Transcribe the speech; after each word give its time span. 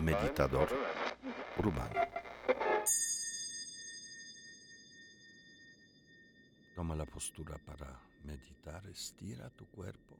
Meditador 0.00 0.68
urbano. 1.58 2.00
Toma 6.74 6.94
la 6.94 7.04
postura 7.04 7.58
para 7.58 8.00
meditar, 8.24 8.86
estira 8.86 9.50
tu 9.50 9.66
cuerpo. 9.66 10.16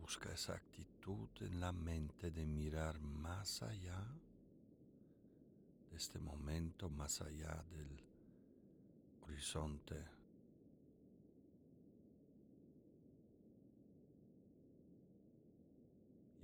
Busca 0.00 0.32
esa 0.32 0.54
actitud 0.54 1.28
en 1.40 1.60
la 1.60 1.72
mente 1.72 2.30
de 2.32 2.44
mirar 2.44 2.98
más 3.00 3.62
allá 3.62 4.04
de 5.90 5.96
este 5.96 6.18
momento, 6.18 6.88
más 6.88 7.20
allá 7.20 7.64
del 7.70 8.04
horizonte. 9.22 10.19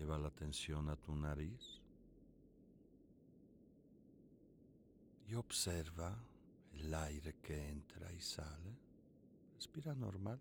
Lleva 0.06 0.18
la 0.18 0.28
atención 0.28 0.88
a 0.88 0.94
tu 0.94 1.16
nariz 1.16 1.80
y 5.26 5.34
observa 5.34 6.16
el 6.74 6.94
aire 6.94 7.34
que 7.42 7.70
entra 7.70 8.12
y 8.12 8.20
sale. 8.20 8.78
Respira 9.56 9.96
normal. 9.96 10.40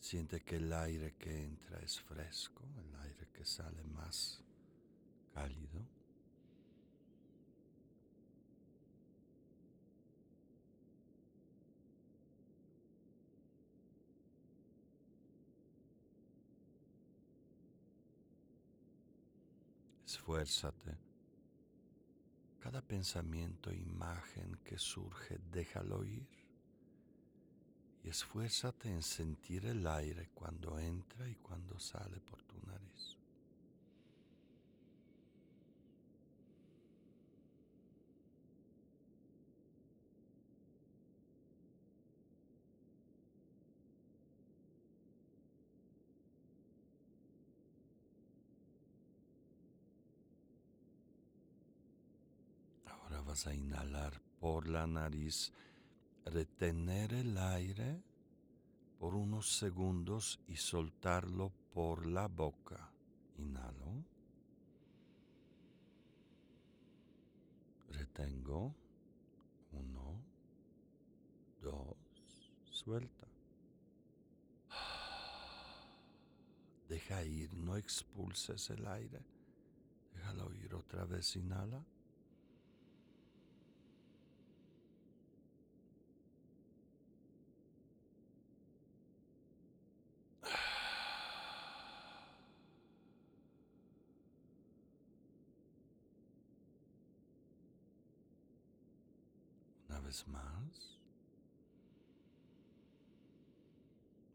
Siente 0.00 0.40
que 0.40 0.56
el 0.56 0.72
aire 0.72 1.14
que 1.14 1.44
entra 1.44 1.78
es 1.78 2.00
fresco, 2.00 2.64
el 2.76 3.00
aire 3.02 3.28
que 3.32 3.44
sale 3.44 3.84
más 3.84 4.42
cálido. 5.32 6.01
Esfuérzate. 20.12 20.98
Cada 22.60 22.82
pensamiento 22.82 23.70
e 23.70 23.76
imagen 23.76 24.58
que 24.62 24.76
surge, 24.76 25.38
déjalo 25.50 26.04
ir 26.04 26.28
y 28.04 28.10
esfuérzate 28.10 28.90
en 28.90 29.02
sentir 29.02 29.64
el 29.64 29.86
aire 29.86 30.28
cuando 30.34 30.78
entra 30.78 31.26
y 31.30 31.36
cuando 31.36 31.78
sale 31.78 32.20
por 32.20 32.42
tu 32.42 32.60
nariz. 32.66 33.21
Vas 53.32 53.46
a 53.46 53.54
inhalar 53.54 54.20
por 54.40 54.68
la 54.68 54.86
nariz 54.86 55.54
retener 56.26 57.14
el 57.14 57.38
aire 57.38 58.02
por 58.98 59.14
unos 59.14 59.56
segundos 59.56 60.38
y 60.48 60.56
soltarlo 60.56 61.50
por 61.72 62.06
la 62.06 62.28
boca. 62.28 62.92
Inhalo. 63.38 64.04
Retengo. 67.88 68.74
Uno, 69.72 70.20
dos, 71.62 71.96
suelta. 72.70 73.28
Deja 76.86 77.24
ir, 77.24 77.54
no 77.54 77.78
expulses 77.78 78.68
el 78.68 78.86
aire. 78.86 79.24
Déjalo 80.12 80.52
ir 80.52 80.74
otra 80.74 81.06
vez, 81.06 81.34
inhala. 81.36 81.82
Vez 100.12 100.28
más. 100.28 101.00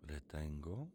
Retengo. 0.07 0.89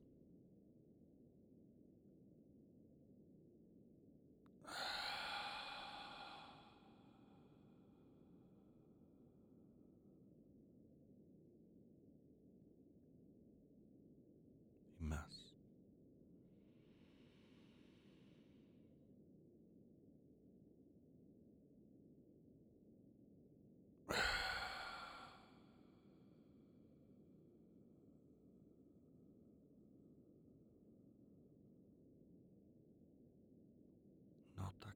Y 14.99 15.05
más. 15.05 15.53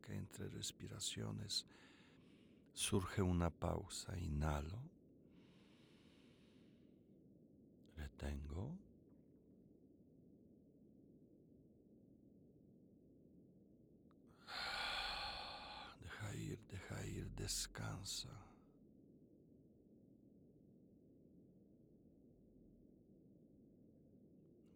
que 0.07 0.26
entre 0.37 0.49
respiraciones 0.55 1.67
surge 2.75 3.23
una 3.23 3.49
pausa. 3.49 4.19
Inhalo. 4.19 4.79
Retengo. 7.97 8.79
Deja 16.03 16.35
ir, 16.35 16.59
deja 16.69 17.07
ir, 17.07 17.31
descansa. 17.35 18.29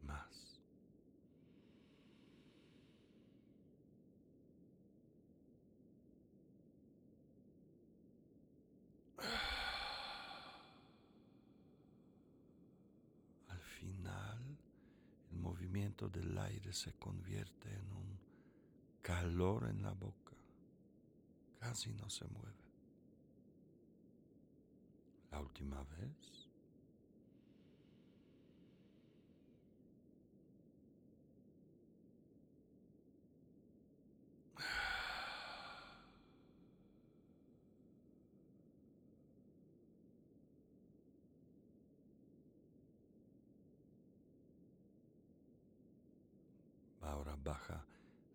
Más. 0.03 0.51
final 13.81 14.59
el 15.31 15.39
movimiento 15.71 16.09
del 16.09 16.37
aire 16.37 16.73
se 16.73 16.93
convierte 16.95 17.69
en 17.69 17.93
un 17.93 18.19
calor 19.03 19.69
en 19.69 19.85
la 19.85 19.93
boca. 19.93 20.35
Casi 21.61 21.93
no 21.93 22.11
se 22.11 22.25
mueve. 22.27 22.59
La 25.31 25.41
última 25.41 25.81
vez. 25.85 26.49
Ahora 47.03 47.30
baja 47.43 47.85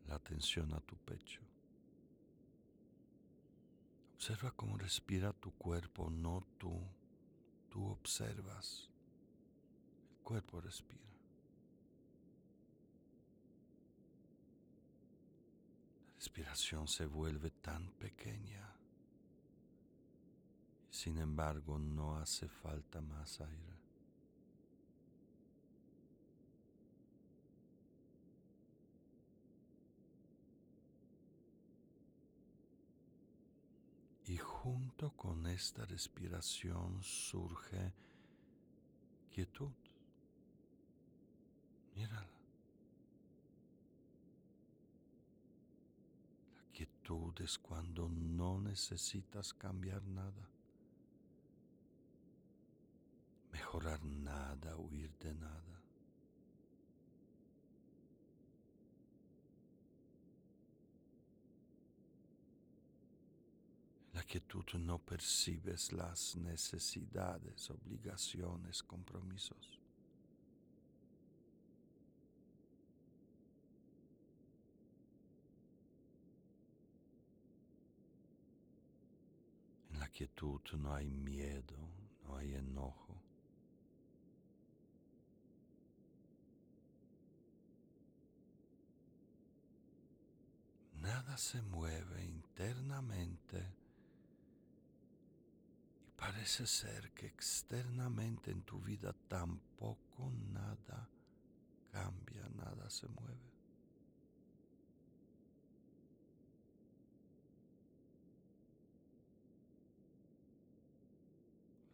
la 0.07 0.15
atención 0.15 0.73
a 0.73 0.79
tu 0.81 0.95
pecho. 0.97 1.41
Observa 4.15 4.51
cómo 4.51 4.77
respira 4.77 5.33
tu 5.33 5.51
cuerpo, 5.51 6.09
no 6.09 6.45
tú. 6.57 6.81
Tú 7.69 7.85
observas. 7.87 8.89
El 10.11 10.23
cuerpo 10.23 10.61
respira. 10.61 11.03
La 16.07 16.15
respiración 16.15 16.87
se 16.87 17.05
vuelve 17.05 17.51
tan 17.51 17.91
pequeña. 17.91 18.73
Sin 20.89 21.19
embargo 21.19 21.77
no 21.77 22.17
hace 22.17 22.47
falta 22.47 23.01
más 23.01 23.41
aire. 23.41 23.84
Junto 34.65 35.11
con 35.11 35.45
esta 35.45 35.85
respiración 35.85 36.97
surge 37.03 37.93
quietud. 39.29 39.71
Mírala. 41.93 42.27
La 46.55 46.71
quietud 46.73 47.39
es 47.41 47.59
cuando 47.59 48.09
no 48.09 48.59
necesitas 48.59 49.53
cambiar 49.53 50.03
nada, 50.07 50.49
mejorar 53.51 54.03
nada, 54.03 54.75
huir 54.77 55.15
de 55.19 55.35
nada. 55.35 55.74
La 64.25 64.31
quietud 64.31 64.65
no 64.79 64.97
percibes 64.97 65.91
las 65.93 66.35
necesidades, 66.35 67.69
obligaciones, 67.69 68.81
compromisos. 68.81 69.79
En 79.91 79.99
la 79.99 80.07
quietud 80.09 80.61
no 80.75 80.95
hay 80.95 81.11
miedo, 81.11 81.77
no 82.23 82.37
hay 82.37 82.55
enojo. 82.55 83.21
Nada 90.95 91.37
se 91.37 91.61
mueve 91.61 92.25
internamente 92.25 93.84
Parece 96.17 96.65
ser 96.65 97.11
que 97.11 97.27
externamente 97.27 98.51
en 98.51 98.61
tu 98.63 98.79
vida 98.79 99.13
tampoco 99.27 100.31
nada 100.53 101.09
cambia, 101.91 102.47
nada 102.55 102.89
se 102.89 103.07
mueve. 103.07 103.51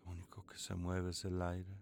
Lo 0.05 0.11
único 0.11 0.45
que 0.45 0.57
se 0.57 0.75
mueve 0.75 1.11
es 1.11 1.25
el 1.25 1.41
aire. 1.41 1.80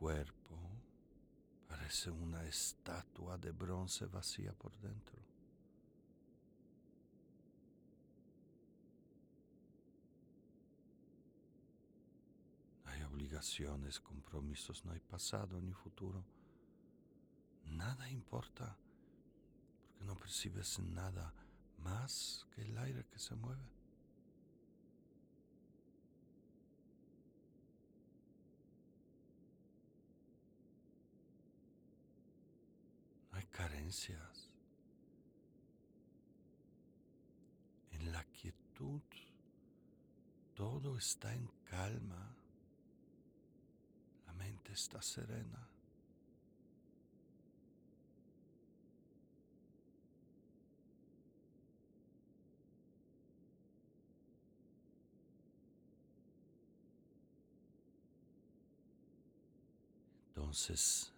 Cuerpo 0.00 0.56
parece 1.68 2.10
una 2.10 2.42
estatua 2.46 3.36
de 3.36 3.50
bronce 3.52 4.06
vacía 4.06 4.54
por 4.54 4.72
dentro. 4.80 5.20
No 12.82 12.90
hay 12.90 13.02
obligaciones, 13.02 14.00
compromisos, 14.00 14.86
no 14.86 14.92
hay 14.92 15.00
pasado 15.00 15.60
ni 15.60 15.74
futuro. 15.74 16.24
Nada 17.66 18.08
importa 18.08 18.78
porque 19.84 20.04
no 20.06 20.16
percibes 20.16 20.78
nada 20.78 21.34
más 21.76 22.46
que 22.54 22.62
el 22.62 22.78
aire 22.78 23.04
que 23.04 23.18
se 23.18 23.34
mueve. 23.34 23.79
En 37.90 38.12
la 38.12 38.22
quietud 38.26 39.00
todo 40.54 40.96
está 40.96 41.34
en 41.34 41.50
calma, 41.68 42.32
la 44.28 44.32
mente 44.34 44.72
está 44.74 45.02
serena. 45.02 45.66
Entonces, 60.28 61.12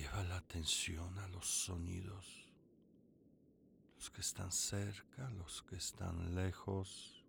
Lleva 0.00 0.22
la 0.22 0.38
atención 0.38 1.18
a 1.18 1.28
los 1.28 1.46
sonidos, 1.46 2.48
los 3.96 4.08
que 4.08 4.22
están 4.22 4.50
cerca, 4.50 5.28
los 5.32 5.62
que 5.64 5.76
están 5.76 6.34
lejos. 6.34 7.22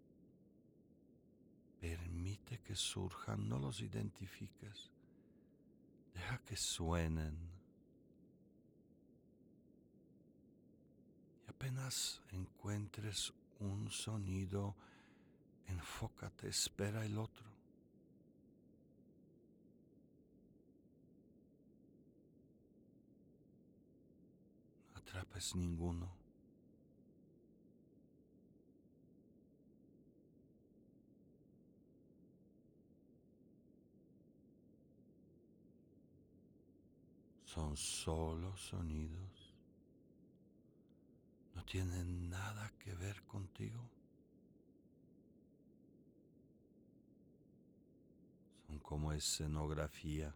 Permite 1.81 2.61
que 2.61 2.73
surjan, 2.73 3.49
no 3.49 3.59
los 3.59 3.81
identifiques. 3.81 4.89
Deja 6.13 6.37
que 6.45 6.55
suenen. 6.55 7.37
Y 11.45 11.49
apenas 11.49 12.21
encuentres 12.31 13.33
un 13.59 13.91
sonido, 13.91 14.77
enfócate, 15.67 16.47
espera 16.47 17.03
el 17.03 17.17
otro. 17.17 17.50
Atrapes 25.11 25.55
ninguno. 25.55 26.09
Son 37.43 37.75
solo 37.75 38.55
sonidos. 38.55 39.53
No 41.55 41.65
tienen 41.65 42.29
nada 42.29 42.71
que 42.79 42.93
ver 42.95 43.21
contigo. 43.23 43.81
Son 48.67 48.79
como 48.79 49.11
escenografía 49.11 50.33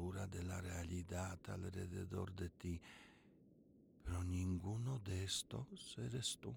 de 0.00 0.42
la 0.42 0.58
realidad 0.58 1.38
alrededor 1.48 2.34
de 2.34 2.48
ti, 2.48 2.80
pero 4.02 4.24
ninguno 4.24 4.98
de 5.00 5.24
estos 5.24 5.98
eres 5.98 6.38
tú. 6.40 6.54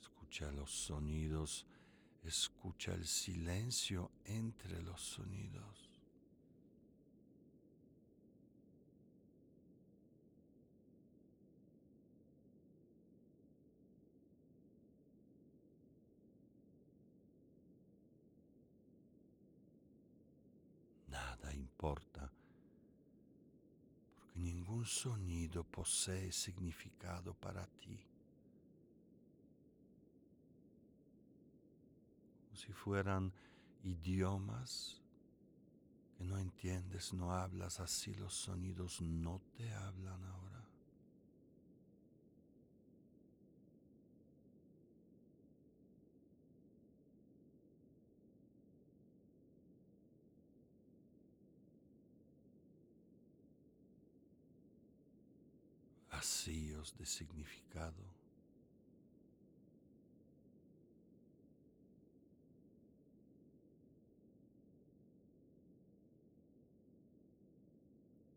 Escucha 0.00 0.50
los 0.52 0.70
sonidos, 0.70 1.66
escucha 2.24 2.94
el 2.94 3.06
silencio 3.06 4.10
entre 4.24 4.80
los 4.82 5.02
sonidos. 5.02 5.87
Porque 21.78 22.20
ningún 24.34 24.84
sonido 24.84 25.64
posee 25.64 26.30
significado 26.32 27.32
para 27.34 27.66
ti. 27.66 27.98
Si 32.52 32.72
fueran 32.72 33.32
idiomas 33.84 35.00
que 36.16 36.24
no 36.24 36.36
entiendes, 36.38 37.12
no 37.14 37.32
hablas, 37.32 37.78
así 37.78 38.12
los 38.14 38.34
sonidos 38.34 39.00
no 39.00 39.40
te 39.56 39.72
hablan 39.72 40.24
ahora. 40.24 40.37
Vacíos 56.18 56.96
de 56.98 57.06
significado. 57.06 58.02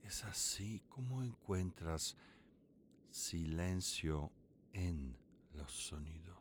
Es 0.04 0.24
así 0.26 0.84
como 0.90 1.24
encuentras 1.24 2.16
silencio 3.10 4.32
en 4.74 5.18
los 5.54 5.72
sonidos, 5.72 6.38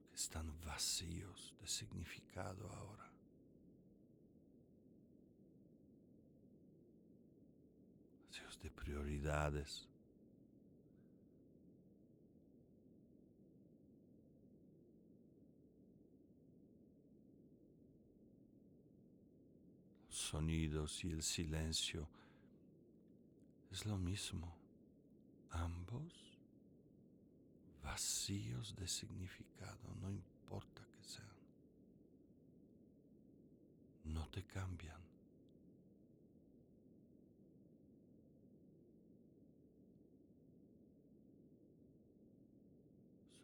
porque 0.00 0.14
están 0.14 0.58
vacíos 0.64 1.54
de 1.60 1.68
significado 1.68 2.72
ahora. 2.72 3.15
De 8.66 8.70
prioridades. 8.72 9.88
Sonidos 20.08 21.04
y 21.04 21.12
el 21.12 21.22
silencio 21.22 22.08
es 23.70 23.86
lo 23.86 23.96
mismo, 23.96 24.52
ambos 25.50 26.12
vacíos 27.84 28.74
de 28.74 28.88
significado, 28.88 29.94
no 30.00 30.10
importa 30.10 30.82
que 30.92 31.04
sean, 31.04 31.38
no 34.04 34.28
te 34.30 34.42
cambian. 34.44 35.05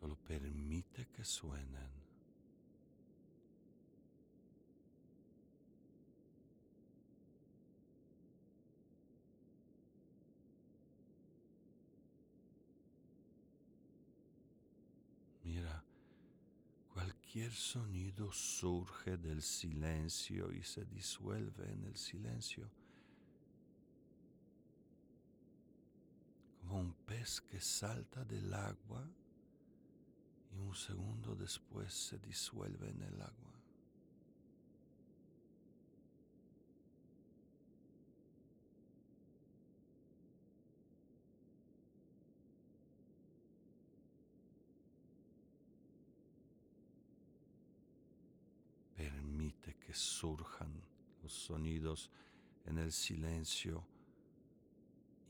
Solo 0.03 0.17
permite 0.17 1.07
que 1.15 1.25
suenen 1.25 1.93
Mira, 15.45 15.85
cualquier 16.93 17.53
sonido 17.53 18.33
surge 18.33 19.17
del 19.17 19.41
silencio 19.41 20.51
y 20.51 20.65
se 20.65 20.85
disuelve 20.85 21.71
en 21.71 21.85
el 21.85 21.97
silencio. 21.97 22.69
Como 26.59 26.81
un 26.81 26.93
pez 27.07 27.41
que 27.41 27.61
salta 27.61 28.25
del 28.25 28.53
agua 28.53 29.09
y 30.53 30.59
un 30.59 30.75
segundo 30.75 31.35
después 31.35 31.93
se 31.93 32.19
disuelve 32.19 32.91
en 32.91 33.03
el 33.03 33.21
agua. 33.21 33.53
Permite 48.97 49.75
que 49.77 49.95
surjan 49.95 50.83
los 51.23 51.33
sonidos 51.33 52.11
en 52.67 52.79
el 52.79 52.93
silencio 52.93 53.85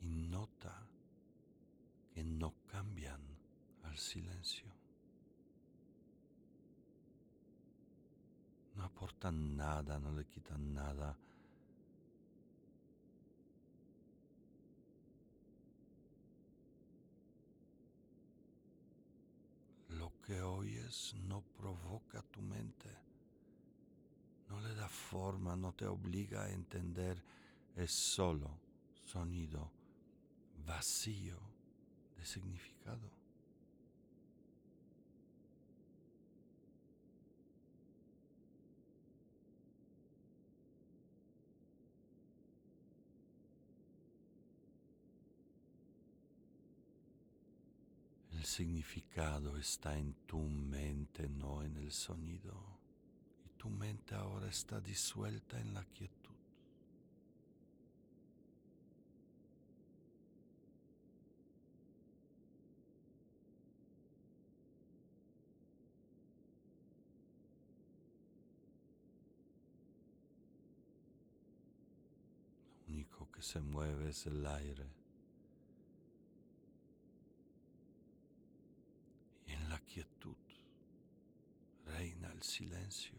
y 0.00 0.06
nota 0.06 0.86
que 2.12 2.22
no 2.22 2.54
cambian 2.66 3.20
al 3.84 3.96
silencio. 3.96 4.81
No 8.82 8.88
aportan 8.88 9.56
nada, 9.56 9.96
no 10.00 10.10
le 10.10 10.24
quitan 10.24 10.74
nada. 10.74 11.16
Lo 19.90 20.12
que 20.26 20.42
oyes 20.42 21.14
no 21.28 21.42
provoca 21.56 22.22
tu 22.22 22.42
mente 22.42 22.90
no 24.48 24.60
le 24.60 24.74
da 24.74 24.88
forma, 24.88 25.54
no 25.54 25.72
te 25.72 25.86
obliga 25.86 26.42
a 26.42 26.50
entender, 26.50 27.22
es 27.76 27.92
solo 27.92 28.58
sonido 29.06 29.70
vacío 30.66 31.38
de 32.16 32.24
significado. 32.24 33.21
El 48.42 48.48
significado 48.48 49.56
está 49.56 49.96
en 49.96 50.14
tu 50.26 50.40
mente, 50.40 51.28
no 51.28 51.62
en 51.62 51.76
el 51.76 51.92
sonido 51.92 52.72
tu 53.62 53.70
mente 53.70 54.16
ahora 54.16 54.48
está 54.48 54.80
disuelta 54.80 55.56
en 55.60 55.72
la 55.72 55.84
quietud. 55.84 56.34
Lo 72.88 72.92
único 72.92 73.30
que 73.30 73.42
se 73.42 73.60
mueve 73.60 74.08
es 74.08 74.26
el 74.26 74.44
aire. 74.44 74.90
Y 79.46 79.52
en 79.52 79.68
la 79.68 79.78
quietud 79.78 80.34
reina 81.86 82.30
silencio. 82.42 83.14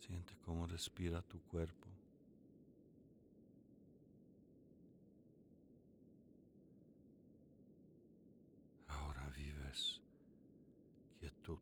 Siente 0.00 0.34
cómo 0.44 0.66
respira 0.66 1.22
tu 1.22 1.40
cuerpo. 1.42 1.88
Ahora 8.88 9.28
vives 9.36 10.00
quietud 11.20 11.58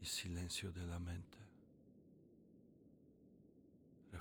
y 0.00 0.06
silencio 0.06 0.72
de 0.72 0.86
la 0.86 0.98
mente. 0.98 1.39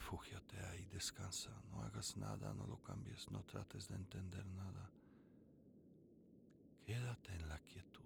Refúgiate 0.09 0.59
ahí, 0.71 0.85
descansa, 0.91 1.51
no 1.69 1.83
hagas 1.83 2.17
nada, 2.17 2.51
no 2.55 2.65
lo 2.65 2.81
cambies, 2.81 3.29
no 3.29 3.43
trates 3.43 3.89
de 3.89 3.95
entender 3.95 4.43
nada. 4.43 4.89
Quédate 6.83 7.35
en 7.35 7.47
la 7.47 7.59
quietud. 7.59 7.99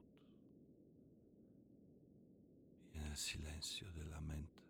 silencio 3.16 3.90
de 3.94 4.04
la 4.06 4.20
mente. 4.20 4.63